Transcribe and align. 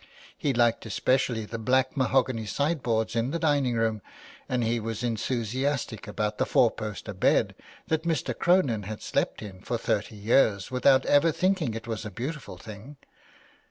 He 0.35 0.51
liked 0.51 0.83
especially 0.87 1.45
the 1.45 1.59
black 1.59 1.95
mahogany 1.95 2.47
sideboards 2.47 3.15
in 3.15 3.29
the 3.29 3.37
diningroom, 3.37 4.01
and 4.49 4.63
he 4.63 4.79
was 4.79 5.03
enthusiastic 5.03 6.07
about 6.07 6.39
the 6.39 6.45
four 6.47 6.71
post 6.71 7.05
bed 7.19 7.53
that 7.87 8.01
Mr. 8.01 8.35
Cronin 8.35 8.81
had 8.81 9.03
slept 9.03 9.43
in 9.43 9.61
for 9.61 9.77
thirty 9.77 10.15
years 10.15 10.71
without 10.71 11.05
ever 11.05 11.31
thinking 11.31 11.75
it 11.75 11.85
was 11.85 12.03
a 12.03 12.09
beautiful 12.09 12.57
thing. 12.57 12.97